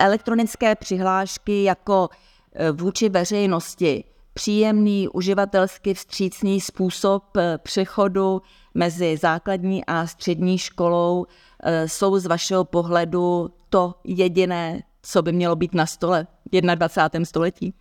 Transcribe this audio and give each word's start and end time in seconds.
Elektronické 0.00 0.74
přihlášky 0.74 1.62
jako 1.62 2.08
e, 2.52 2.72
vůči 2.72 3.08
veřejnosti 3.08 4.04
příjemný, 4.34 5.08
uživatelsky 5.08 5.94
vstřícný 5.94 6.60
způsob 6.60 7.36
e, 7.36 7.58
přechodu 7.58 8.42
mezi 8.74 9.16
základní 9.16 9.84
a 9.84 10.06
střední 10.06 10.58
školou 10.58 11.26
e, 11.62 11.88
jsou 11.88 12.18
z 12.18 12.26
vašeho 12.26 12.64
pohledu 12.64 13.50
to 13.68 13.94
jediné, 14.04 14.82
co 15.02 15.22
by 15.22 15.32
mělo 15.32 15.56
být 15.56 15.74
na 15.74 15.86
stole 15.86 16.26
v 16.52 16.60
21. 16.60 17.24
století? 17.24 17.74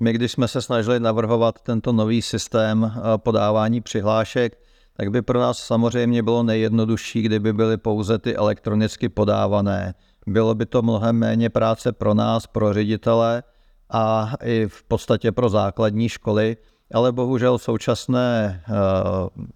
My, 0.00 0.12
když 0.12 0.32
jsme 0.32 0.48
se 0.48 0.62
snažili 0.62 1.00
navrhovat 1.00 1.60
tento 1.62 1.92
nový 1.92 2.22
systém 2.22 2.92
podávání 3.16 3.80
přihlášek, 3.80 4.58
tak 4.96 5.10
by 5.10 5.22
pro 5.22 5.40
nás 5.40 5.58
samozřejmě 5.58 6.22
bylo 6.22 6.42
nejjednodušší, 6.42 7.22
kdyby 7.22 7.52
byly 7.52 7.76
pouze 7.76 8.18
ty 8.18 8.36
elektronicky 8.36 9.08
podávané. 9.08 9.94
Bylo 10.28 10.54
by 10.54 10.66
to 10.66 10.82
mnohem 10.82 11.16
méně 11.16 11.50
práce 11.50 11.92
pro 11.92 12.14
nás, 12.14 12.46
pro 12.46 12.72
ředitele 12.72 13.42
a 13.90 14.32
i 14.44 14.66
v 14.68 14.82
podstatě 14.82 15.32
pro 15.32 15.48
základní 15.48 16.08
školy, 16.08 16.56
ale 16.94 17.12
bohužel 17.12 17.58
současné 17.58 18.62
uh, 18.68 18.74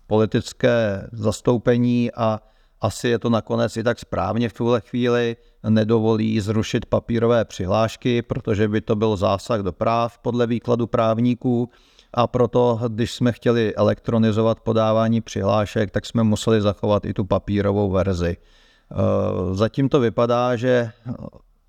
politické 0.06 1.08
zastoupení 1.12 2.10
a 2.12 2.40
asi 2.80 3.08
je 3.08 3.18
to 3.18 3.30
nakonec 3.30 3.76
i 3.76 3.82
tak 3.82 3.98
správně 3.98 4.48
v 4.48 4.52
tuhle 4.52 4.80
chvíli, 4.80 5.36
nedovolí 5.68 6.40
zrušit 6.40 6.86
papírové 6.86 7.44
přihlášky, 7.44 8.22
protože 8.22 8.68
by 8.68 8.80
to 8.80 8.96
byl 8.96 9.16
zásah 9.16 9.60
do 9.60 9.72
práv 9.72 10.18
podle 10.18 10.46
výkladu 10.46 10.86
právníků 10.86 11.70
a 12.14 12.26
proto, 12.26 12.80
když 12.88 13.12
jsme 13.12 13.32
chtěli 13.32 13.74
elektronizovat 13.74 14.60
podávání 14.60 15.20
přihlášek, 15.20 15.90
tak 15.90 16.06
jsme 16.06 16.22
museli 16.22 16.60
zachovat 16.60 17.04
i 17.04 17.14
tu 17.14 17.24
papírovou 17.24 17.90
verzi. 17.90 18.36
Eh, 18.92 19.54
zatím 19.54 19.88
to 19.88 20.00
vypadá, 20.00 20.56
že 20.56 20.90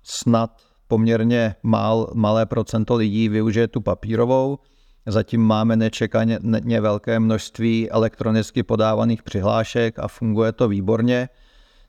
snad 0.02 0.50
poměrně 0.88 1.54
mal, 1.62 2.10
malé 2.14 2.46
procento 2.46 2.94
lidí 2.94 3.28
využije 3.28 3.68
tu 3.68 3.80
papírovou. 3.80 4.58
Zatím 5.06 5.40
máme 5.40 5.76
nečekaně 5.76 6.38
velké 6.80 7.20
množství 7.20 7.90
elektronicky 7.90 8.62
podávaných 8.62 9.22
přihlášek 9.22 9.98
a 9.98 10.08
funguje 10.08 10.52
to 10.52 10.68
výborně. 10.68 11.28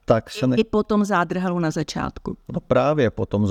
Tak 0.06 0.30
se 0.30 0.48
ne... 0.48 0.56
I 0.58 0.64
po 0.64 0.84
tom 0.84 1.06
na 1.60 1.72
začátku. 1.72 2.38
No 2.54 2.60
právě 2.60 3.12
po 3.12 3.26
tom 3.26 3.48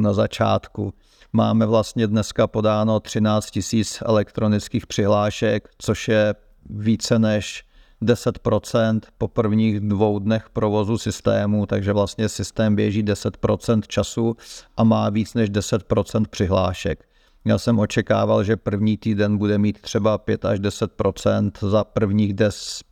na 0.00 0.12
začátku. 0.12 0.94
Máme 1.32 1.66
vlastně 1.66 2.06
dneska 2.06 2.46
podáno 2.46 3.00
13 3.00 3.50
tisíc 3.50 4.02
elektronických 4.06 4.86
přihlášek, 4.86 5.68
což 5.78 6.08
je 6.08 6.34
více 6.70 7.18
než 7.18 7.64
10% 8.02 9.00
po 9.18 9.28
prvních 9.28 9.80
dvou 9.80 10.18
dnech 10.18 10.50
provozu 10.52 10.98
systému, 10.98 11.66
takže 11.66 11.92
vlastně 11.92 12.28
systém 12.28 12.76
běží 12.76 13.04
10% 13.04 13.80
času 13.86 14.36
a 14.76 14.84
má 14.84 15.10
víc 15.10 15.34
než 15.34 15.50
10% 15.50 16.24
přihlášek. 16.30 17.04
Já 17.44 17.58
jsem 17.58 17.78
očekával, 17.78 18.44
že 18.44 18.56
první 18.56 18.96
týden 18.96 19.38
bude 19.38 19.58
mít 19.58 19.80
třeba 19.80 20.18
5 20.18 20.44
až 20.44 20.60
10% 20.60 21.50
za 21.68 21.84
prvních 21.84 22.34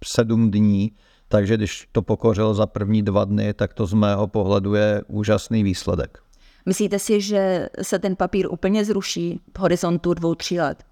7 0.04 0.50
dní, 0.50 0.92
takže 1.28 1.56
když 1.56 1.88
to 1.92 2.02
pokořil 2.02 2.54
za 2.54 2.66
první 2.66 3.02
dva 3.02 3.24
dny, 3.24 3.54
tak 3.54 3.74
to 3.74 3.86
z 3.86 3.92
mého 3.92 4.26
pohledu 4.26 4.74
je 4.74 5.02
úžasný 5.08 5.62
výsledek. 5.62 6.18
Myslíte 6.66 6.98
si, 6.98 7.20
že 7.20 7.68
se 7.82 7.98
ten 7.98 8.16
papír 8.16 8.46
úplně 8.50 8.84
zruší 8.84 9.40
v 9.56 9.58
horizontu 9.58 10.14
dvou, 10.14 10.34
tří 10.34 10.60
let? 10.60 10.84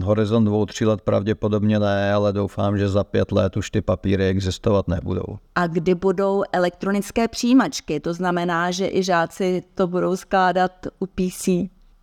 Horizont 0.00 0.44
dvou, 0.44 0.66
tří 0.66 0.84
let 0.84 1.00
pravděpodobně 1.00 1.78
ne, 1.78 2.12
ale 2.12 2.32
doufám, 2.32 2.78
že 2.78 2.88
za 2.88 3.04
pět 3.04 3.32
let 3.32 3.56
už 3.56 3.70
ty 3.70 3.80
papíry 3.80 4.26
existovat 4.26 4.88
nebudou. 4.88 5.38
A 5.54 5.66
kdy 5.66 5.94
budou 5.94 6.42
elektronické 6.52 7.28
přijímačky? 7.28 8.00
To 8.00 8.14
znamená, 8.14 8.70
že 8.70 8.88
i 8.88 9.02
žáci 9.02 9.62
to 9.74 9.86
budou 9.86 10.16
skládat 10.16 10.72
u 10.98 11.06
PC? 11.06 11.48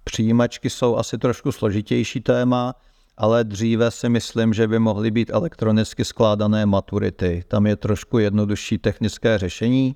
Přijímačky 0.04 0.70
jsou 0.70 0.96
asi 0.98 1.18
trošku 1.18 1.52
složitější 1.52 2.22
téma, 2.22 2.76
ale 3.18 3.44
dříve 3.44 3.92
si 3.92 4.10
myslím, 4.10 4.54
že 4.54 4.68
by 4.68 4.80
mohly 4.80 5.12
být 5.12 5.30
elektronicky 5.34 6.06
skládané 6.06 6.66
maturity. 6.66 7.44
Tam 7.48 7.68
je 7.68 7.76
trošku 7.76 8.18
jednodušší 8.20 8.78
technické 8.78 9.38
řešení 9.38 9.96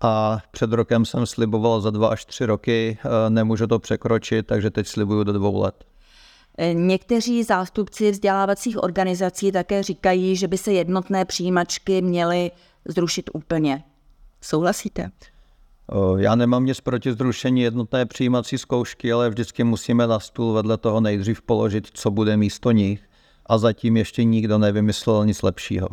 a 0.00 0.38
před 0.50 0.72
rokem 0.72 1.04
jsem 1.04 1.26
sliboval 1.26 1.80
za 1.80 1.90
dva 1.90 2.08
až 2.08 2.24
tři 2.24 2.46
roky, 2.46 2.98
eh, 3.04 3.30
nemůžu 3.30 3.66
to 3.66 3.78
překročit, 3.78 4.46
takže 4.46 4.70
teď 4.70 4.86
slibuju 4.86 5.24
do 5.24 5.32
dvou 5.32 5.60
let. 5.60 5.84
Eh, 6.58 6.74
někteří 6.74 7.42
zástupci 7.42 8.10
vzdělávacích 8.10 8.82
organizací 8.82 9.52
také 9.52 9.82
říkají, 9.82 10.36
že 10.36 10.48
by 10.48 10.58
se 10.58 10.72
jednotné 10.72 11.24
přijímačky 11.24 12.02
měly 12.02 12.50
zrušit 12.84 13.30
úplně. 13.32 13.84
Souhlasíte? 14.40 15.10
Já 16.16 16.34
nemám 16.34 16.64
nic 16.64 16.80
proti 16.80 17.12
zrušení 17.12 17.62
jednotné 17.62 18.06
přijímací 18.06 18.58
zkoušky, 18.58 19.12
ale 19.12 19.30
vždycky 19.30 19.64
musíme 19.64 20.06
na 20.06 20.20
stůl 20.20 20.52
vedle 20.52 20.76
toho 20.78 21.00
nejdřív 21.00 21.42
položit, 21.42 21.88
co 21.94 22.10
bude 22.10 22.36
místo 22.36 22.70
nich. 22.70 23.00
A 23.46 23.58
zatím 23.58 23.96
ještě 23.96 24.24
nikdo 24.24 24.58
nevymyslel 24.58 25.26
nic 25.26 25.42
lepšího. 25.42 25.88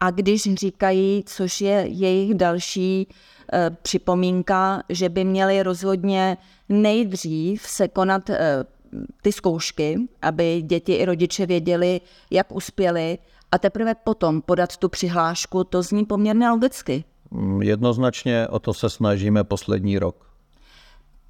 A 0.00 0.10
když 0.10 0.54
říkají, 0.54 1.22
což 1.26 1.60
je 1.60 1.84
jejich 1.88 2.34
další 2.34 3.08
e, 3.52 3.70
připomínka, 3.70 4.82
že 4.88 5.08
by 5.08 5.24
měli 5.24 5.62
rozhodně 5.62 6.36
nejdřív 6.68 7.62
se 7.62 7.88
konat 7.88 8.30
e, 8.30 8.64
ty 9.22 9.32
zkoušky, 9.32 10.08
aby 10.22 10.62
děti 10.62 10.94
i 10.94 11.04
rodiče 11.04 11.46
věděli, 11.46 12.00
jak 12.30 12.52
uspěli, 12.52 13.18
a 13.52 13.58
teprve 13.58 13.94
potom 13.94 14.42
podat 14.42 14.76
tu 14.76 14.88
přihlášku, 14.88 15.64
to 15.64 15.82
zní 15.82 16.04
poměrně 16.04 16.50
logicky. 16.50 17.04
Mm, 17.30 17.62
jednoznačně 17.62 18.48
o 18.48 18.58
to 18.58 18.74
se 18.74 18.90
snažíme 18.90 19.44
poslední 19.44 19.98
rok. 19.98 20.30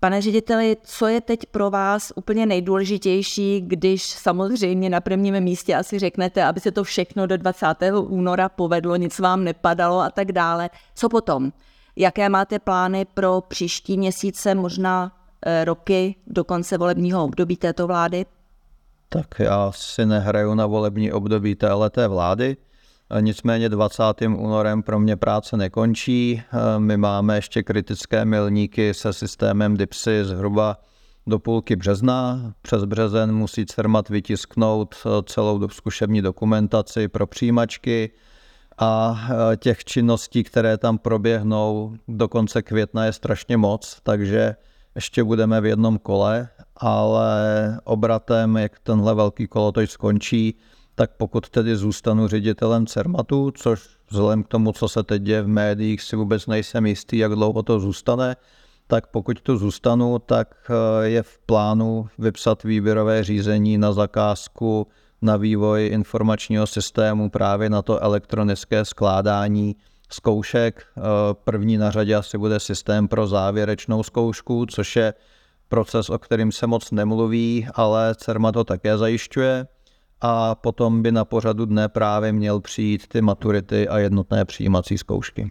Pane 0.01 0.23
řediteli, 0.23 0.77
co 0.83 1.07
je 1.07 1.21
teď 1.21 1.47
pro 1.47 1.71
vás 1.71 2.13
úplně 2.17 2.47
nejdůležitější, 2.47 3.61
když 3.61 4.03
samozřejmě 4.03 4.91
na 4.91 5.01
prvním 5.01 5.41
místě 5.41 5.77
asi 5.77 5.99
řeknete, 5.99 6.45
aby 6.45 6.61
se 6.61 6.71
to 6.71 6.85
všechno 6.85 7.27
do 7.27 7.37
20. 7.37 7.67
února 8.01 8.49
povedlo, 8.49 8.97
nic 8.97 9.19
vám 9.19 9.45
nepadalo 9.45 10.01
a 10.01 10.11
tak 10.11 10.33
dále. 10.33 10.71
Co 10.95 11.09
potom? 11.09 11.53
Jaké 11.97 12.29
máte 12.29 12.59
plány 12.59 13.05
pro 13.15 13.41
příští 13.49 13.99
měsíce, 13.99 14.55
možná 14.55 15.13
roky 15.65 16.15
do 16.27 16.45
konce 16.45 16.79
volebního 16.79 17.25
období 17.25 17.57
této 17.57 17.87
vlády? 17.87 18.27
Tak 19.09 19.27
já 19.39 19.73
si 19.73 20.07
nehraju 20.07 20.55
na 20.55 20.67
volební 20.67 21.13
období 21.13 21.55
téhleté 21.55 22.09
vlády. 22.09 22.57
Nicméně 23.21 23.69
20. 23.69 24.03
únorem 24.23 24.83
pro 24.83 25.01
mě 25.01 25.17
práce 25.17 25.57
nekončí. 25.57 26.43
My 26.79 26.97
máme 26.97 27.37
ještě 27.37 27.63
kritické 27.63 28.25
milníky 28.25 28.95
se 28.95 29.13
systémem 29.13 29.77
DIPSy 29.77 30.25
zhruba 30.25 30.79
do 31.27 31.39
půlky 31.39 31.77
března. 31.77 32.53
Přes 32.63 32.85
březen 32.85 33.35
musí 33.35 33.67
CERMAT 33.67 34.09
vytisknout 34.09 34.95
celou 35.25 35.69
zkušební 35.69 36.23
dokumentaci 36.23 37.09
pro 37.09 37.27
přijímačky 37.27 38.11
a 38.79 39.21
těch 39.57 39.85
činností, 39.85 40.45
které 40.45 40.79
tam 40.79 40.99
proběhnou 40.99 41.95
do 42.09 42.29
konce 42.29 42.63
května 42.63 43.05
je 43.05 43.13
strašně 43.13 43.57
moc, 43.57 43.99
takže 44.03 44.57
ještě 44.95 45.25
budeme 45.25 45.61
v 45.61 45.67
jednom 45.67 45.99
kole, 45.99 46.49
ale 46.77 47.79
obratem, 47.85 48.57
jak 48.57 48.79
tenhle 48.79 49.15
velký 49.15 49.47
kolotoč 49.47 49.91
skončí, 49.91 50.55
tak 50.95 51.11
pokud 51.17 51.49
tedy 51.49 51.77
zůstanu 51.77 52.29
ředitelem 52.29 52.87
CERMATu, 52.87 53.51
což 53.51 53.89
vzhledem 54.11 54.43
k 54.43 54.49
tomu, 54.49 54.73
co 54.73 54.89
se 54.89 55.03
teď 55.03 55.23
děje 55.23 55.43
v 55.43 55.49
médiích, 55.49 56.03
si 56.03 56.17
vůbec 56.17 56.47
nejsem 56.47 56.87
jistý, 56.87 57.19
jak 57.19 57.33
dlouho 57.33 57.63
to 57.63 57.81
zůstane, 57.81 58.37
tak 58.87 59.07
pokud 59.07 59.41
tu 59.41 59.57
zůstanu, 59.57 60.19
tak 60.19 60.55
eh, 60.71 61.09
je 61.09 61.23
v 61.23 61.39
plánu 61.39 62.09
vypsat 62.19 62.63
výběrové 62.63 63.25
řízení 63.25 63.79
na 63.79 63.93
zakázku 63.93 64.87
na 65.23 65.37
vývoj 65.37 65.87
informačního 65.93 66.67
systému 66.67 67.31
právě 67.31 67.71
na 67.71 67.83
to 67.83 68.03
elektronické 68.03 68.85
skládání 68.85 69.77
zkoušek. 70.13 70.87
Eh, 70.99 71.01
první 71.45 71.77
na 71.77 71.91
řadě 71.91 72.15
asi 72.15 72.39
bude 72.39 72.61
systém 72.61 73.09
pro 73.09 73.27
závěrečnou 73.27 74.03
zkoušku, 74.03 74.67
což 74.67 74.97
je 74.97 75.15
proces, 75.69 76.11
o 76.11 76.19
kterým 76.19 76.53
se 76.53 76.67
moc 76.67 76.91
nemluví, 76.91 77.67
ale 77.75 78.15
CERMAT 78.15 78.55
to 78.55 78.65
také 78.65 78.99
zajišťuje 78.99 79.67
a 80.21 80.55
potom 80.55 81.03
by 81.03 81.13
na 81.13 81.25
pořadu 81.25 81.65
dne 81.65 81.89
právě 81.89 82.33
měl 82.33 82.61
přijít 82.61 83.09
ty 83.09 83.21
maturity 83.21 83.89
a 83.89 83.99
jednotné 83.99 84.45
přijímací 84.45 84.99
zkoušky. 84.99 85.51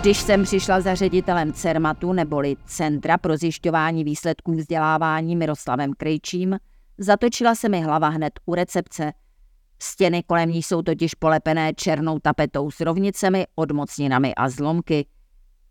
Když 0.00 0.18
jsem 0.18 0.42
přišla 0.42 0.80
za 0.80 0.94
ředitelem 0.94 1.52
CERMATu 1.52 2.12
neboli 2.12 2.56
Centra 2.66 3.18
pro 3.18 3.36
zjišťování 3.36 4.04
výsledků 4.04 4.52
vzdělávání 4.52 5.36
Miroslavem 5.36 5.92
Krejčím, 5.96 6.58
zatočila 6.98 7.54
se 7.54 7.68
mi 7.68 7.82
hlava 7.82 8.08
hned 8.08 8.32
u 8.46 8.54
recepce. 8.54 9.12
Stěny 9.82 10.22
kolem 10.22 10.50
ní 10.50 10.62
jsou 10.62 10.82
totiž 10.82 11.14
polepené 11.14 11.74
černou 11.74 12.18
tapetou 12.18 12.70
s 12.70 12.80
rovnicemi, 12.80 13.46
odmocninami 13.54 14.34
a 14.34 14.48
zlomky. 14.48 15.06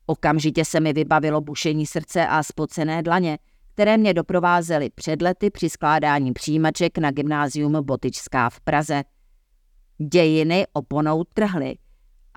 Okamžitě 0.06 0.65
se 0.65 0.80
mi 0.80 0.94
vybavilo 0.94 1.42
bušení 1.42 1.86
srdce 1.86 2.27
a 2.27 2.44
spocené 2.44 3.04
dlaně, 3.04 3.38
které 3.74 3.98
mě 3.98 4.13
doprovázely 4.13 4.89
před 4.89 5.21
lety 5.21 5.50
při 5.50 5.69
skládání 5.69 6.33
přijímaček 6.33 6.98
na 6.98 7.12
gymnázium 7.12 7.86
Botičská 7.86 8.50
v 8.50 8.62
Praze. 8.62 9.04
Dějiny 9.98 10.65
oponou 10.74 11.24
trhly– 11.24 11.77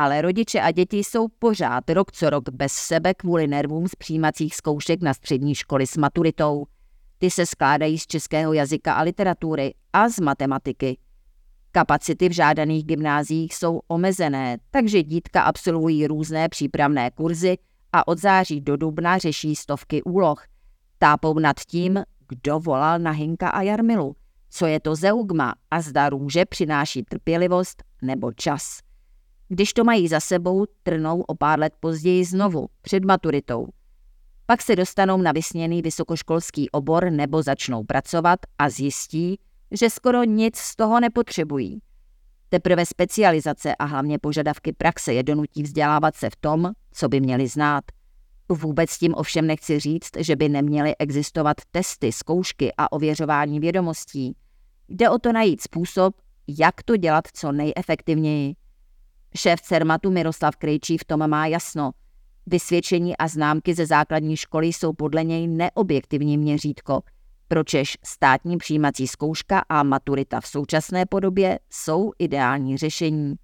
ale 0.01 0.23
rodiče 0.23 0.61
a 0.61 0.71
děti 0.71 0.99
jsou 0.99 1.29
pořád 1.29 1.91
rok 1.91 2.13
co 2.13 2.31
rok 2.31 2.49
bez 2.49 2.73
sebe 2.73 3.15
kvůli 3.15 3.47
nervům 3.47 3.89
z 3.89 3.95
přijímacích 3.95 4.55
zkoušek 4.55 5.03
na 5.03 5.15
střední 5.15 5.55
školy 5.55 5.87
s 5.87 5.97
maturitou. 5.97 6.67
Ty 7.19 7.31
se 7.31 7.47
skládají 7.47 7.99
z 7.99 8.07
českého 8.07 8.53
jazyka 8.53 8.95
a 8.95 9.03
literatury 9.03 9.75
a 9.93 10.09
z 10.09 10.21
matematiky. 10.21 10.99
Kapacity 11.73 12.29
v 12.29 12.33
žádaných 12.33 12.85
gymnáziích 12.85 13.55
jsou 13.55 13.81
omezené, 13.89 14.59
takže 14.71 15.03
dítka 15.03 15.43
absolvují 15.43 16.07
různé 16.07 16.49
přípravné 16.49 17.11
kurzy 17.11 17.59
a 17.93 18.09
od 18.09 18.19
září 18.19 18.61
do 18.61 18.77
dubna 18.77 19.19
řeší 19.19 19.57
stovky 19.57 20.03
úloh. 20.03 20.45
Tápou 20.99 21.39
nad 21.39 21.61
tím, 21.61 22.05
kdo 22.29 22.61
volal 22.61 22.99
na 22.99 23.11
Hinka 23.11 23.49
a 23.49 23.63
Jarmilu, 23.63 24.17
co 24.51 24.67
je 24.67 24.81
to 24.81 24.95
zeugma 24.95 25.55
a 25.71 25.81
zda 25.81 26.09
růže 26.09 26.45
přináší 26.45 27.03
trpělivost 27.03 27.83
nebo 28.03 28.33
čas. 28.33 28.79
Když 29.49 29.73
to 29.73 29.85
mají 29.85 30.09
za 30.09 30.21
sebou, 30.21 30.67
trnou 30.83 31.21
o 31.21 31.35
pár 31.35 31.59
let 31.59 31.73
později 31.81 32.25
znovu, 32.25 32.69
před 32.83 33.05
maturitou. 33.05 33.67
Pak 34.47 34.63
se 34.63 34.77
dostanou 34.77 35.17
na 35.17 35.33
vysněný 35.33 35.83
vysokoškolský 35.83 36.71
obor 36.71 37.11
nebo 37.11 37.43
začnou 37.43 37.85
pracovat 37.85 38.39
a 38.59 38.71
zjistí, 38.71 39.39
že 39.71 39.91
skoro 39.91 40.25
nic 40.25 40.57
z 40.57 40.77
toho 40.77 41.01
nepotřebují. 41.01 41.81
Teprve 42.49 42.87
specializace 42.87 43.75
a 43.75 43.85
hlavně 43.85 44.19
požadavky 44.19 44.73
praxe 44.73 45.15
je 45.15 45.23
donutí 45.23 45.63
vzdělávat 45.63 46.15
se 46.15 46.31
v 46.31 46.37
tom, 46.37 46.71
co 46.93 47.09
by 47.09 47.21
měli 47.21 47.49
znát. 47.49 47.85
Vůbec 48.49 48.99
tím 48.99 49.15
ovšem 49.15 49.47
nechci 49.47 49.79
říct, 49.79 50.11
že 50.19 50.37
by 50.37 50.49
neměly 50.49 50.97
existovat 50.97 51.57
testy, 51.71 52.13
zkoušky 52.13 52.73
a 52.79 52.93
ověřování 52.93 53.61
vědomostí. 53.61 54.37
Jde 54.89 55.11
o 55.11 55.19
to 55.19 55.33
najít 55.33 55.63
způsob, 55.63 56.15
jak 56.59 56.83
to 56.83 56.97
dělat 56.97 57.25
co 57.35 57.53
nejefektivněji. 57.53 58.55
Šéf 59.37 59.61
CERMATu 59.61 60.11
Miroslav 60.11 60.57
Krejčí 60.57 60.99
v 60.99 61.05
tom 61.05 61.31
má 61.31 61.47
jasno. 61.47 61.91
Vysvědčení 62.47 63.17
a 63.17 63.29
známky 63.29 63.75
ze 63.75 63.87
základní 63.87 64.37
školy 64.37 64.67
jsou 64.67 64.93
podle 64.93 65.25
něj 65.25 65.47
neobjektivní 65.47 66.39
měřítko, 66.39 67.01
pročež 67.51 67.99
státní 68.05 68.57
přijímací 68.57 69.07
zkouška 69.07 69.63
a 69.69 69.83
maturita 69.83 70.41
v 70.41 70.47
současné 70.47 71.07
podobě 71.07 71.59
jsou 71.71 72.13
ideální 72.19 72.77
řešení. 72.77 73.35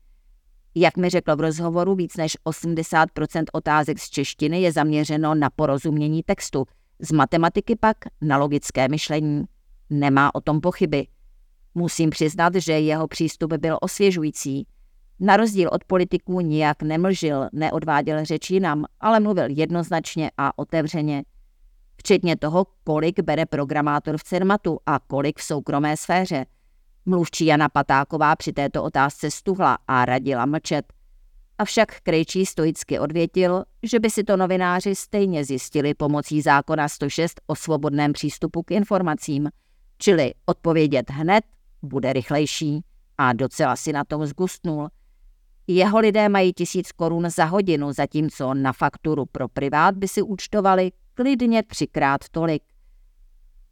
Jak 0.75 0.97
mi 0.97 1.11
řekl 1.11 1.37
v 1.37 1.41
rozhovoru, 1.41 1.95
víc 1.95 2.17
než 2.17 2.37
80% 2.47 3.45
otázek 3.53 3.99
z 3.99 4.11
češtiny 4.11 4.63
je 4.63 4.73
zaměřeno 4.73 5.35
na 5.35 5.51
porozumění 5.51 6.23
textu, 6.23 6.65
z 7.01 7.13
matematiky 7.13 7.77
pak 7.77 7.97
na 8.21 8.37
logické 8.37 8.89
myšlení. 8.89 9.45
Nemá 9.91 10.35
o 10.35 10.41
tom 10.41 10.61
pochyby. 10.61 11.07
Musím 11.75 12.11
přiznat, 12.11 12.55
že 12.55 12.73
jeho 12.73 13.09
přístup 13.09 13.53
byl 13.53 13.79
osvěžující– 13.81 14.67
na 15.21 15.37
rozdíl 15.37 15.69
od 15.73 15.85
politiků 15.85 16.41
nijak 16.41 16.83
nemlžil, 16.83 17.49
neodváděl 17.53 18.25
řeč 18.25 18.51
jinam, 18.51 18.85
ale 19.01 19.21
mluvil 19.21 19.47
jednoznačně 19.49 20.31
a 20.39 20.59
otevřeně. 20.59 21.23
Včetně 22.07 22.37
toho, 22.37 22.67
kolik 22.85 23.21
bere 23.21 23.47
programátor 23.47 24.19
v 24.19 24.25
CERMATu 24.25 24.79
a 24.87 24.99
kolik 24.99 25.39
v 25.39 25.43
soukromé 25.43 25.97
sféře. 25.97 26.47
Mluvčí 27.07 27.47
Jana 27.47 27.69
Patáková 27.69 28.37
při 28.37 28.53
této 28.53 28.85
otázce 28.85 29.31
stuhla 29.31 29.79
a 29.89 30.05
radila 30.05 30.47
mlčet. 30.47 30.93
Avšak 31.59 32.01
Krejčí 32.01 32.47
stoicky 32.47 32.99
odvětil, 32.99 33.65
že 33.83 34.01
by 34.01 34.11
si 34.11 34.25
to 34.25 34.37
novináři 34.37 34.95
stejně 34.95 35.45
zjistili 35.45 35.95
pomocí 35.95 36.43
zákona 36.43 36.89
106 36.89 37.41
o 37.47 37.55
svobodném 37.55 38.13
přístupu 38.13 38.63
k 38.63 38.71
informacím, 38.71 39.51
čili 39.99 40.35
odpovědět 40.45 41.11
hned 41.11 41.45
bude 41.83 42.13
rychlejší. 42.13 42.85
A 43.19 43.33
docela 43.33 43.77
si 43.77 43.93
na 43.93 44.05
tom 44.05 44.27
zgustnul– 44.27 44.89
jeho 45.69 45.99
lidé 45.99 46.29
mají 46.29 46.53
tisíc 46.53 46.93
korun 46.93 47.31
za 47.31 47.45
hodinu, 47.45 47.93
zatímco 47.93 48.55
na 48.55 48.73
fakturu 48.73 49.27
pro 49.27 49.49
privát 49.49 49.97
by 49.97 50.09
si 50.09 50.23
účtovali 50.23 50.93
klidně 51.17 51.63
třikrát 51.63 52.21
tolik. 52.31 52.63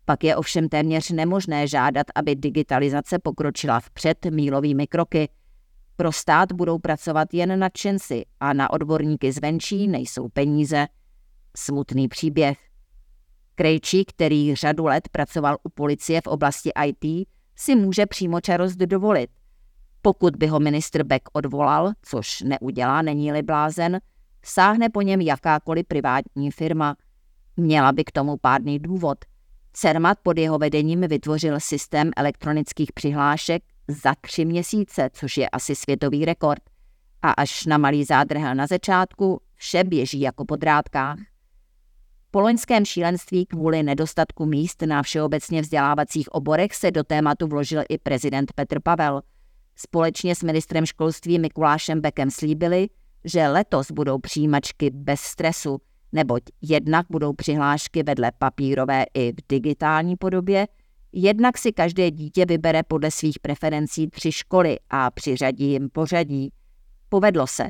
Pak 0.04 0.24
je 0.24 0.36
ovšem 0.36 0.68
téměř 0.68 1.10
nemožné 1.10 1.68
žádat, 1.68 2.06
aby 2.14 2.34
digitalizace 2.34 3.18
pokročila 3.18 3.80
vpřed 3.80 4.24
mílovými 4.24 4.86
kroky. 4.86 5.28
Pro 5.96 6.12
stát 6.12 6.52
budou 6.52 6.78
pracovat 6.78 7.34
jen 7.34 7.58
nadšenci 7.58 8.24
a 8.40 8.52
na 8.52 8.70
odborníky 8.70 9.32
zvenčí 9.32 9.88
nejsou 9.88 10.28
peníze. 10.28 10.86
Smutný 11.56 12.08
příběh. 12.08 12.58
Krejčí, 13.54 14.04
který 14.04 14.54
řadu 14.54 14.84
let 14.84 15.08
pracoval 15.08 15.56
u 15.62 15.68
policie 15.68 16.20
v 16.20 16.26
oblasti 16.26 16.70
IT, 16.86 17.28
si 17.56 17.76
může 17.76 18.06
přímočarost 18.06 18.76
dovolit– 18.76 19.30
pokud 20.06 20.36
by 20.36 20.46
ho 20.46 20.60
ministr 20.60 21.02
Beck 21.02 21.28
odvolal, 21.32 21.92
což 22.02 22.40
neudělá, 22.40 23.02
není-li 23.02 23.42
blázen, 23.42 24.00
sáhne 24.44 24.88
po 24.88 25.02
něm 25.02 25.20
jakákoliv 25.20 25.86
privátní 25.86 26.50
firma. 26.50 26.96
Měla 27.56 27.92
by 27.92 28.04
k 28.04 28.12
tomu 28.12 28.36
pádný 28.36 28.78
důvod. 28.78 29.18
Cermat 29.72 30.18
pod 30.22 30.38
jeho 30.38 30.58
vedením 30.58 31.00
vytvořil 31.00 31.60
systém 31.60 32.10
elektronických 32.16 32.92
přihlášek 32.92 33.62
za 33.88 34.14
tři 34.20 34.44
měsíce, 34.44 35.10
což 35.12 35.36
je 35.36 35.48
asi 35.48 35.74
světový 35.74 36.24
rekord. 36.24 36.62
A 37.22 37.30
až 37.30 37.66
na 37.66 37.78
malý 37.78 38.04
zádrhel 38.04 38.54
na 38.54 38.66
začátku, 38.66 39.40
vše 39.54 39.84
běží 39.84 40.20
jako 40.20 40.44
po 40.44 40.56
drátkách. 40.56 41.18
Po 42.30 42.40
loňském 42.40 42.84
šílenství 42.84 43.46
kvůli 43.46 43.82
nedostatku 43.82 44.46
míst 44.46 44.82
na 44.82 45.02
všeobecně 45.02 45.62
vzdělávacích 45.62 46.28
oborech 46.34 46.74
se 46.74 46.90
do 46.90 47.04
tématu 47.04 47.46
vložil 47.46 47.82
i 47.88 47.98
prezident 47.98 48.52
Petr 48.52 48.80
Pavel– 48.80 49.22
Společně 49.76 50.34
s 50.34 50.42
ministrem 50.42 50.86
školství 50.86 51.38
Mikulášem 51.38 52.00
Bekem 52.00 52.30
slíbili, 52.30 52.88
že 53.24 53.48
letos 53.48 53.90
budou 53.90 54.18
přijímačky 54.18 54.90
bez 54.90 55.20
stresu, 55.20 55.80
neboť 56.14 56.42
jednak 56.62 57.06
budou 57.10 57.32
přihlášky 57.32 58.02
vedle 58.02 58.32
papírové 58.38 59.04
i 59.14 59.32
v 59.32 59.36
digitální 59.48 60.16
podobě, 60.16 60.66
jednak 61.12 61.58
si 61.58 61.72
každé 61.72 62.10
dítě 62.10 62.46
vybere 62.46 62.82
podle 62.82 63.10
svých 63.10 63.38
preferencí 63.38 64.10
tři 64.10 64.32
školy 64.32 64.76
a 64.90 65.10
přiřadí 65.10 65.70
jim 65.70 65.90
pořadí. 65.90 66.52
Povedlo 67.08 67.46
se. 67.46 67.64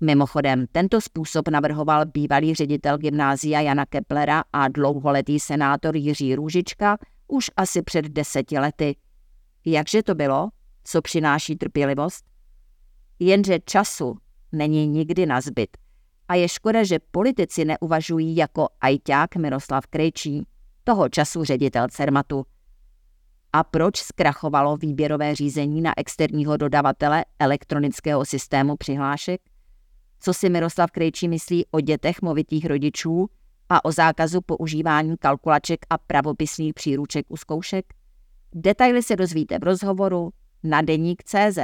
Mimochodem, 0.00 0.66
tento 0.72 1.00
způsob 1.00 1.48
navrhoval 1.48 2.06
bývalý 2.06 2.54
ředitel 2.54 2.98
gymnázia 2.98 3.60
Jana 3.60 3.86
Keplera 3.86 4.44
a 4.52 4.68
dlouholetý 4.68 5.40
senátor 5.40 5.96
Jiří 5.96 6.34
Růžička 6.34 6.98
už 7.28 7.50
asi 7.56 7.82
před 7.82 8.04
deseti 8.04 8.58
lety. 8.58 8.96
Jakže 9.64 10.02
to 10.02 10.14
bylo? 10.14 10.48
co 10.88 11.02
přináší 11.02 11.56
trpělivost? 11.56 12.24
Jenže 13.18 13.58
času 13.64 14.18
není 14.52 14.86
nikdy 14.86 15.26
na 15.26 15.40
zbyt. 15.40 15.76
A 16.28 16.34
je 16.34 16.48
škoda, 16.48 16.84
že 16.84 16.98
politici 17.10 17.64
neuvažují 17.64 18.36
jako 18.36 18.68
ajťák 18.80 19.36
Miroslav 19.36 19.86
Krejčí, 19.86 20.46
toho 20.84 21.08
času 21.08 21.44
ředitel 21.44 21.86
Cermatu. 21.90 22.46
A 23.52 23.64
proč 23.64 23.96
zkrachovalo 23.96 24.76
výběrové 24.76 25.34
řízení 25.34 25.80
na 25.80 25.92
externího 25.96 26.56
dodavatele 26.56 27.24
elektronického 27.38 28.24
systému 28.24 28.76
přihlášek? 28.76 29.40
Co 30.20 30.34
si 30.34 30.50
Miroslav 30.50 30.90
Krejčí 30.90 31.28
myslí 31.28 31.66
o 31.70 31.80
dětech 31.80 32.22
movitých 32.22 32.66
rodičů 32.66 33.28
a 33.68 33.84
o 33.84 33.92
zákazu 33.92 34.40
používání 34.40 35.16
kalkulaček 35.16 35.86
a 35.90 35.98
pravopisných 35.98 36.74
příruček 36.74 37.26
u 37.28 37.36
zkoušek? 37.36 37.84
Detaily 38.54 39.02
se 39.02 39.16
dozvíte 39.16 39.58
v 39.58 39.62
rozhovoru 39.62 40.30
na 40.62 40.82
deník 40.82 41.22
CZ. 41.22 41.58